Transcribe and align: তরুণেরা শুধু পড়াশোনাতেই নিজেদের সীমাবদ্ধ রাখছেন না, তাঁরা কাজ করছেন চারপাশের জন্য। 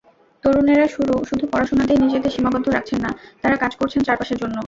তরুণেরা 0.43 0.85
শুধু 1.25 1.45
পড়াশোনাতেই 1.51 1.99
নিজেদের 2.05 2.33
সীমাবদ্ধ 2.35 2.67
রাখছেন 2.69 2.99
না, 3.05 3.11
তাঁরা 3.41 3.57
কাজ 3.63 3.71
করছেন 3.79 4.01
চারপাশের 4.07 4.37
জন্য। 4.41 4.55